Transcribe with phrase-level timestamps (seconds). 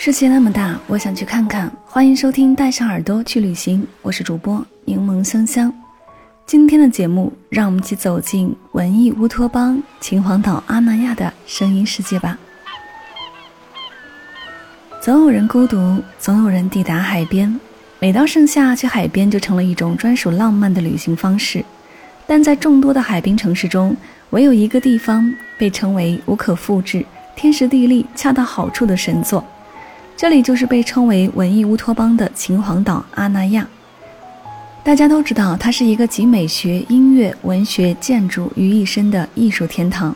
[0.00, 1.68] 世界那么大，我想去看看。
[1.84, 5.74] 欢迎收听《带上耳朵去旅行》，我是主播柠檬香香。
[6.46, 12.38] 今天的节目，让我们一起走进文艺乌托邦秦皇岛阿那亚的声音世界吧。
[15.02, 17.58] 总有人孤独，总有人抵达海边。
[17.98, 21.64] 每到盛夏，去海边就成了一种专属浪漫的旅行方式。
[22.24, 23.96] 但在众多的海滨城市中，
[24.30, 29.44] 唯有一个地方被称为无可复制、天时地利恰到好处的神作。
[30.18, 33.64] 这里就是被称为文艺乌托邦的秦皇岛阿那亚。
[34.82, 40.12] 大家都知道，它是一个集美学、音乐、文学、建筑于一身的艺术天堂。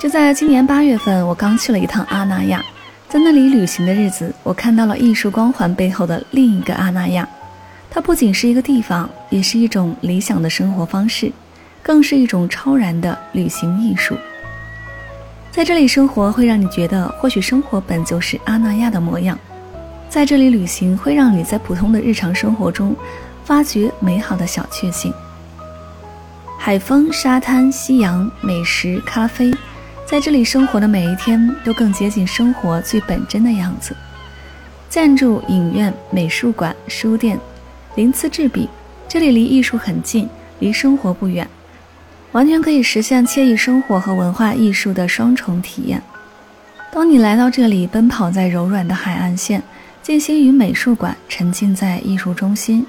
[0.00, 2.60] 就在今年八月份，我刚去了一趟阿那亚，
[3.08, 7.28] 在那里旅行的日子，我看到了艺术光环背后的另一个阿那亚。
[7.88, 11.30] 它不仅是一个地方，也是一种理想的生活方式，
[11.80, 14.16] 更是一种超然的旅行艺术。
[15.52, 19.38] 在这里生活会让你觉得，或许生活本就是阿那亚的模样。
[20.08, 22.96] 在这里旅行会让你在普通的日常生活中，
[23.44, 25.12] 发掘美好的小确幸。
[26.58, 29.54] 海风、沙滩、夕阳、美食、咖啡，
[30.06, 33.94] 在这里生活的每一天都更接近生活最本真的样子。
[34.88, 37.38] 建筑、影院、美术馆、书店，
[37.94, 38.70] 鳞次栉比，
[39.06, 40.26] 这里离艺术很近，
[40.60, 41.46] 离生活不远。
[42.32, 46.02] 完全可以实现惬意生活和文化艺术的双重体验。
[46.90, 49.62] 当你来到这里，奔跑在柔软的海岸线，
[50.02, 52.86] 静心于美术馆，沉浸在艺术中心，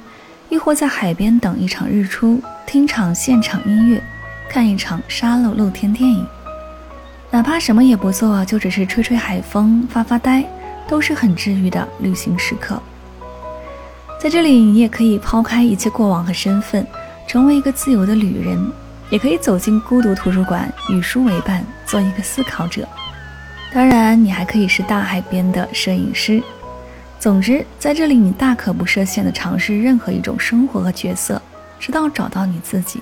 [0.50, 4.02] 亦或在海边等一场日出，听场现场音乐，
[4.50, 6.25] 看一场沙漏露天电影，
[7.30, 10.44] 哪怕什么也不做，就只是吹吹海风、发发呆，
[10.88, 12.81] 都是很治愈的旅行时刻。
[14.22, 16.86] 在这里，你也可以抛开一切过往和身份，
[17.28, 18.72] 成为一个自由的旅人。
[19.09, 22.88] 也可以走进孤独图书馆，与书为伴，做一个思考者。
[23.74, 26.41] 当然，你还可以是大海边的摄影师。
[27.19, 31.42] 总之，在这里，你大可不设限地尝试任何一种生活和角色，
[31.80, 33.02] 直到找到你自己。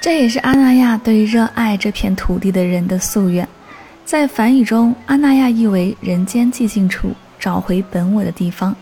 [0.00, 3.48] 这也是阿那亚对热爱这片土地的人的夙愿。
[4.04, 8.74] 在梵语中，阿那亚意为人间寂静处，找回本我的地方。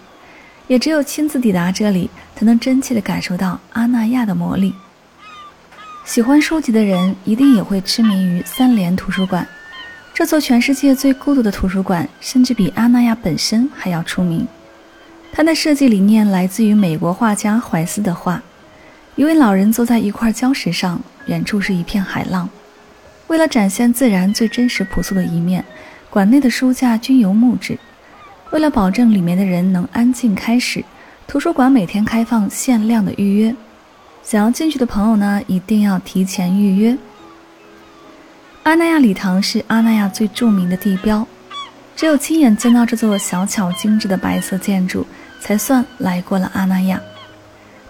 [0.66, 4.74] 也只有亲自抵达这里，才能真切地感受到阿那亚的魔力。
[6.06, 9.44] 喜欢书籍的人一定也会痴迷于三联图书馆，
[10.14, 14.46] 这座全世界最孤独的图书馆，甚至比阿那亚本身还要出名。
[15.32, 18.40] 它的设计理念来自于美国画家怀斯的画：
[19.16, 22.48] 一位老人坐在一块礁石上，远处是一片海浪。
[23.26, 25.64] 为了展现自然最真实朴素的一面，
[26.08, 27.76] 馆内的书架均由木质。
[28.52, 30.84] 为了保证里面的人能安静开始，
[31.26, 33.54] 图书馆每天开放限量的预约。
[34.26, 36.98] 想要进去的朋友呢，一定要提前预约。
[38.64, 41.24] 阿那亚礼堂是阿那亚最著名的地标，
[41.94, 45.06] 只有亲眼见到这座小巧精致的白色建筑，
[45.38, 47.00] 才算来过了阿那亚。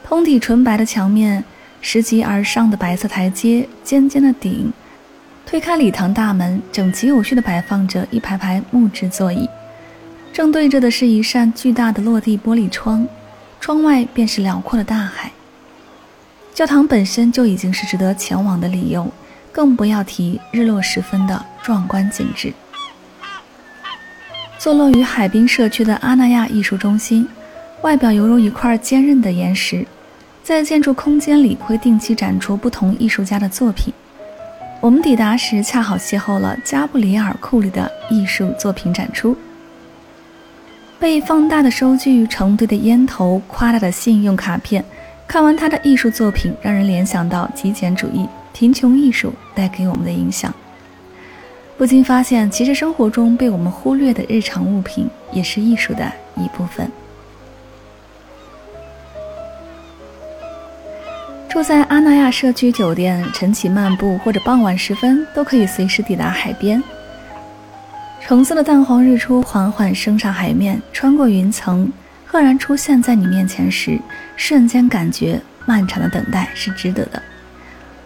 [0.05, 1.43] 通体纯白的墙面，
[1.81, 4.71] 拾级而上的白色台阶，尖尖的顶，
[5.47, 9.49] 推开礼堂大门，整齐有序地摆放着一排排木质座椅，
[10.35, 13.09] 正对着的是一扇巨大的落地玻璃窗，
[13.59, 15.33] 窗外便是辽阔的大海。
[16.57, 19.07] 教堂本身就已经是值得前往的理由，
[19.53, 22.51] 更不要提日落时分的壮观景致。
[24.57, 27.29] 坐落于海滨社区的阿那亚艺术中心，
[27.83, 29.87] 外表犹如一块坚韧的岩石，
[30.43, 33.93] 在建筑空间里会定期展出不同艺术家的作品。
[34.81, 39.37] 我们抵达时恰好邂逅了加布里尔·库里的艺术作品展出，
[40.99, 44.83] 被放大的收据、成堆的烟头、夸大的信用卡片。
[45.29, 50.55] 看完他的艺术作品，让人联想到极简主义、贫穷艺术带给我们的影响，
[51.77, 56.91] 不禁发现，其实生活中被我们忽略的日常物品，也是艺术的一部分。
[61.49, 66.83] 住在阿那亚社区酒店，晨起漫步或者傍晚时分，都可以随时抵达海边。
[68.21, 71.91] 橙色的淡黄日出缓缓升上海面，穿过云层，
[72.37, 73.99] 赫然出现在你面前时，
[74.37, 77.23] 瞬间感觉漫长的等待是值得的。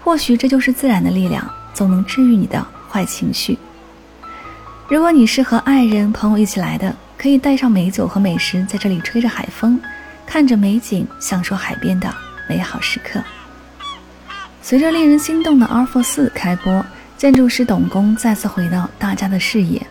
[0.05, 1.45] 或许这就是自然的力量，
[1.75, 3.59] 总能治愈你的坏情绪。
[4.87, 9.81] 如果你是和爱人、朋友一起来的，可以带上美酒和美食，在这里吹着海风，
[10.25, 12.09] 看着美景，享受海边的
[12.49, 13.21] 美好时刻。
[14.63, 16.87] 随着令人心动的阿尔法四开播，
[17.17, 19.85] 建筑师董工再次回到大家的视野。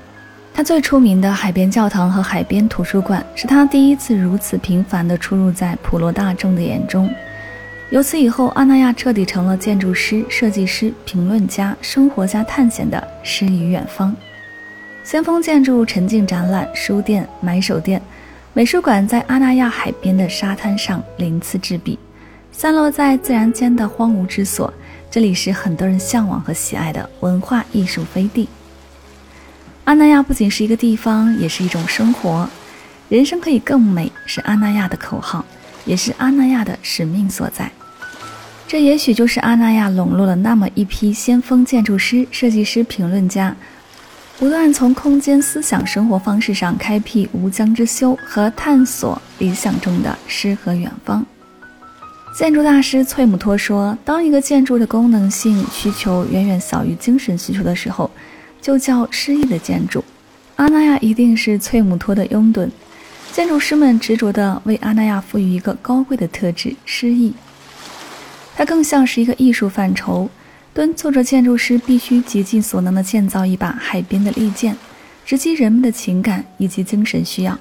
[0.59, 7.09] 他最出名的海边教堂和海边图书馆，是他第一次如此频繁地出入在普罗大众的眼中。
[7.91, 14.13] 由此以后，阿那亚彻底成了建筑师、设计师、评论家、生活家探险的诗与远方。
[15.01, 18.01] 先锋建筑、沉浸展览、书店、买手店、
[18.51, 21.97] 美术馆，在阿那亚海边的沙滩上鳞次栉比，
[22.51, 24.73] 散落在自然间的荒芜之所。
[25.09, 28.50] 这里是很多人向往和喜爱的文化艺术飞地。
[29.89, 32.47] 阿那亚不仅是一个地方，也是一种生活。
[33.09, 35.44] 人生可以更美，是阿那亚的口号，
[35.83, 37.71] 也是阿那亚的使命所在。
[38.68, 43.56] 这也许就是阿那亚笼络了那么一批先锋建筑师、设计师、评论家。
[44.38, 51.25] 不断从空间、思想、生活方式上开辟无疆之修和探索理想中的诗和远方。
[52.38, 58.12] 建筑大师崔姆托说：“当一个建筑的功能性需求远远小于精神需求的时候，
[58.61, 60.03] 就叫诗意的建筑。”
[60.57, 62.69] 阿那亚一定是翠姆托的拥趸。
[63.31, 67.33] 建筑师们执着地为阿那亚赋予一个高贵的特质——诗意。
[68.56, 70.29] 它更像是一个艺术范畴。
[70.71, 74.75] 敦促着建筑师必须竭尽所能地建造一把海边的利剑，
[75.25, 77.57] 直击人们的情感以及精神需要。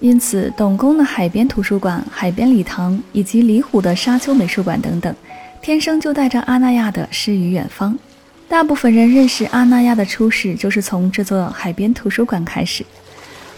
[0.00, 5.14] 因此，董公的海边图书馆、海边礼堂以及李虎的沙丘美术馆等等，
[5.62, 7.96] 天生就带着阿那亚的诗与远方。
[8.48, 12.82] 大部分人认识阿那亚的初始，就是从这座海边图书馆开始。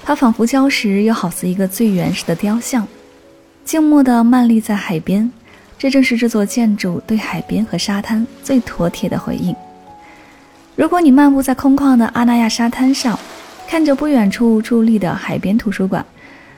[0.02, 2.86] 它仿佛礁石，又好似一个最原始的雕像，
[3.64, 5.30] 静默地慢立在海边。
[5.78, 9.54] 这正是这座建筑对海边和沙滩最妥帖的回应。
[10.74, 13.16] 如果你漫步在空旷的阿那亚沙滩上，
[13.68, 16.04] 看着不远处伫立的海边图书馆，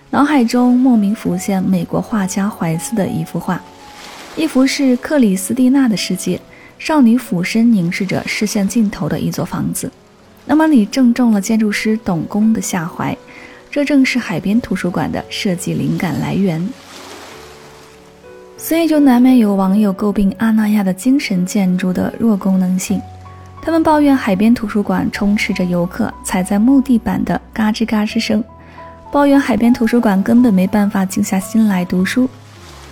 [0.09, 3.61] 脑海中莫名浮现美国画家怀斯的一幅画，
[4.37, 6.41] 一幅是克里斯蒂娜的世界，
[6.83, 9.89] 少女俯身凝视着视线尽头的一座房子。
[10.45, 13.17] 那么你正中了建筑师董工的下怀，
[13.71, 16.69] 这正是海边图书馆的设计灵感来源。
[18.57, 23.01] 所以就难免有网友诟病阿那亚的精神建筑的弱功能性，
[23.63, 28.43] 他们抱怨海边图书馆充斥着游客踩在木地板的嘎吱嘎吱声，
[29.13, 32.29] 抱怨海边图书馆根本没办法静下心来读书，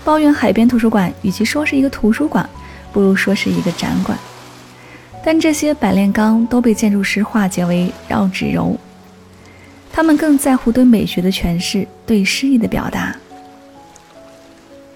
[0.05, 2.49] 抱怨海边图书馆与其说是一个图书馆，
[2.93, 4.19] 不如说是一个展馆。
[5.25, 8.77] 但这些百炼钢都被建筑师化解为绕指柔，
[9.93, 13.15] 他们更在乎对美学的诠释，对诗意的表达。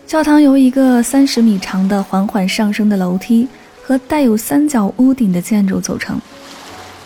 [0.06, 3.48] 教堂由一个三十米长的缓缓上升的楼梯
[3.82, 6.20] 和带有三角屋顶的建筑组成，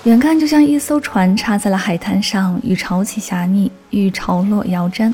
[0.05, 5.13] 远看就像一艘船插在了海滩上，与潮起霞逆，与潮落摇沾。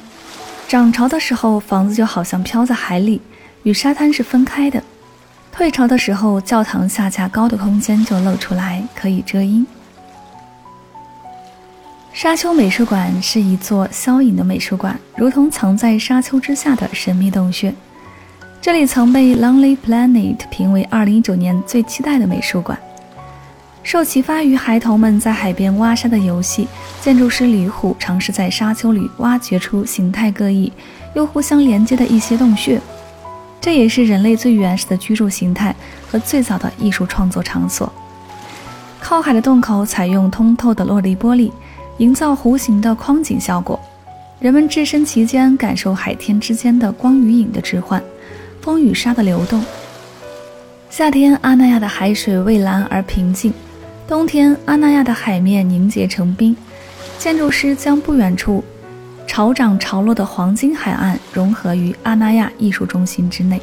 [0.66, 3.20] 涨潮的时候，房子就好像飘在海里，
[3.62, 4.80] 与沙滩是分开的；
[5.54, 9.64] 退潮的时候，教堂下架高的空间就露出来，可以遮阴。
[12.12, 17.72] 沙丘美术馆是一座消隐的美术馆，如同藏在沙丘之下的神秘洞穴。
[18.60, 22.76] 这里曾被 Lonely Planet 评为2019年最期待的美术馆。
[23.84, 26.66] 受启发于孩童们在海边挖沙的游戏，
[27.00, 30.72] 建筑师李虎尝试在沙丘里挖掘出形态各异
[31.14, 32.80] 又互相连接的一些洞穴。
[33.64, 35.74] 这也是人类最原始的居住形态
[36.06, 37.90] 和最早的艺术创作场所。
[39.00, 41.50] 靠海的洞口采用通透的落地玻璃。
[41.96, 43.80] 营造弧形的框景效果，
[44.38, 48.02] 人们置身其间，感受海天之间的光与影的置换，
[48.60, 49.64] 风与沙的流动。
[50.90, 53.50] 夏天，阿那亚的海水蔚蓝而平静；
[54.06, 56.54] 冬天，阿那亚的海面凝结成冰。
[57.16, 58.62] 建筑师将不远处
[59.26, 63.60] 潮涨潮落的黄金海岸融合于阿那亚艺术中心之内。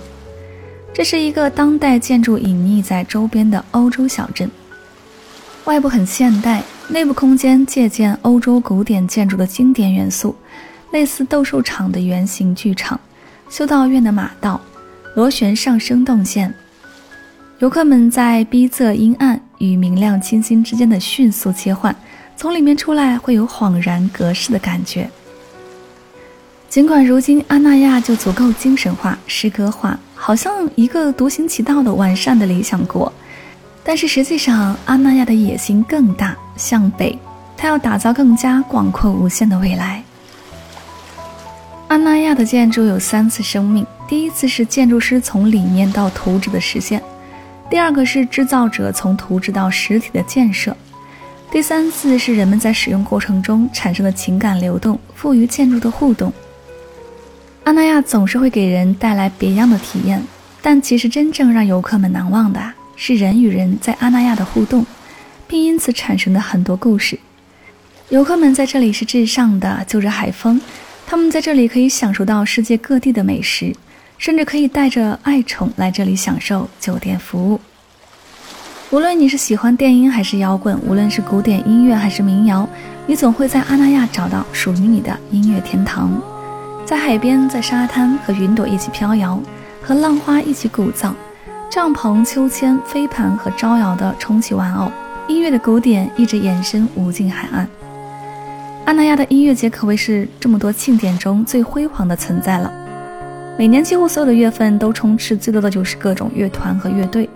[0.94, 4.50] 这是一个当代建筑隐匿在周边的欧洲小镇，
[5.66, 6.62] 外部很现代。
[6.90, 10.36] 内部空间借鉴欧洲古典建筑的经典元素，
[10.92, 13.00] 类似斗兽场的圆形剧场、
[13.50, 14.60] 修道院的马道、
[15.16, 16.54] 螺旋上升动线。
[17.60, 21.96] 游客们在逼仄阴暗与明亮清新之间的迅速切换，
[22.36, 25.10] 从里面出来会有恍然隔世的感觉。
[26.72, 33.12] 尽管如今阿那亚就足够精神化、诗歌化，好像一个独行其道的完善的理想国。
[33.84, 36.34] 但是实际上，阿那亚的野心更大。
[36.56, 37.20] 向北，
[37.58, 40.02] 他要打造更加广阔无限的未来。
[41.90, 47.02] 阿那亚的建筑有三次生命：第一次是建筑师从理念到图纸的实现；
[47.70, 50.72] 第二个是制造者从图纸到实体的建设；
[51.52, 56.32] 第三次是人们在使用过程中产生的情感流动赋予建筑的互动。
[57.64, 60.22] 阿那亚总是会给人带来别样的体验，
[60.62, 62.60] 但其实真正让游客们难忘的
[62.96, 64.84] 是人与人在阿那亚的互动，
[65.48, 67.20] 并因此产生的很多故事。
[68.10, 70.60] 游客们在这里是至上的，就着海风，
[71.06, 73.74] 他们在这里可以享受到世界各地的美食，
[74.18, 77.62] 甚至可以带着爱宠来这里享受酒店服务。
[78.90, 82.68] 无论你是喜欢电音还是摇滚，无论是古典音乐还是民谣，
[83.06, 86.31] 你总会在阿那亚找到属于你的音乐天堂。
[86.92, 89.40] 在海边，在沙滩，和云朵一起飘摇，
[89.82, 91.14] 和浪花一起鼓噪，
[91.70, 94.92] 帐篷、秋千、飞盘和招摇的充气玩偶，
[95.26, 97.66] 音乐的鼓点一直延伸无尽海岸。
[98.84, 102.70] 阿那亚的音乐节可谓是这么多庆典中最辉煌的存在了。
[103.58, 107.30] 每年几乎所有的月份都充斥最多的就是各种乐团和乐队，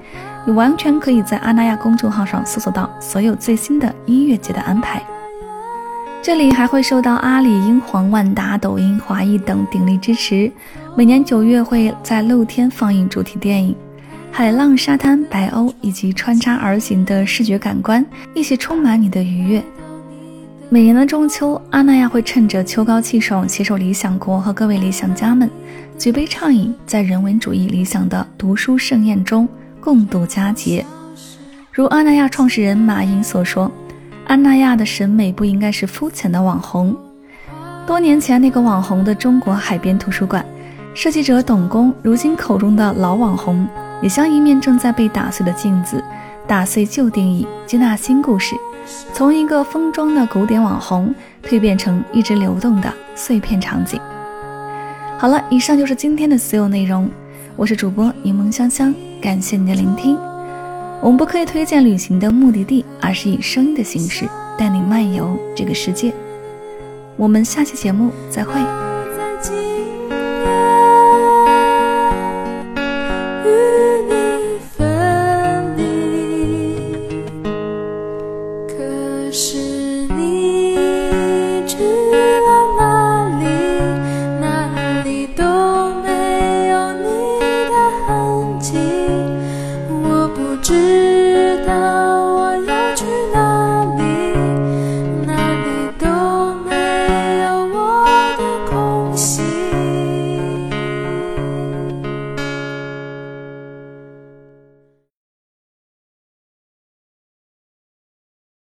[0.44, 5.02] 你完全可以在阿那亚公众号上搜索到所有最新的音乐节的安排。
[6.26, 10.52] 这里还会受到阿里、英皇、万达、抖音、华谊等鼎力支持。
[10.98, 13.76] 每年九月会在露天放映主题电影，
[14.32, 18.04] 海浪、沙滩、白鸥以及穿插而行的视觉感官，
[18.34, 19.64] 一起充满你的愉悦。
[20.68, 25.48] 每年的中秋，阿那亚会趁着秋高气爽，携手理想国和各位理想家们，
[25.96, 29.48] 举杯畅饮，在人文主义理想的读书盛宴中
[29.80, 30.84] 共度佳节。
[31.72, 33.72] 如阿那亚创始人马英所说。
[34.26, 36.96] 安那亚的审美不应该是肤浅的网红。
[37.86, 40.44] 多年前那个网红的中国海边图书馆，
[40.96, 43.68] 设计者董工，如今口中的老网红，
[44.02, 46.04] 也像一面正在被打碎的镜子，
[46.48, 48.56] 打碎旧定义，接纳新故事，
[49.14, 51.14] 从一个封装的古典网红
[51.44, 54.00] 蜕变成一直流动的碎片场景。
[55.20, 57.10] 好了，以上就是今天的所有内容。
[57.56, 60.18] 我是主播柠檬香香，感谢你的聆听。
[61.06, 66.12] 我们不可以推荐旅行的目的地，而是以声音的形式带你漫游这个世界。
[67.16, 68.85] 我们下期节目再会。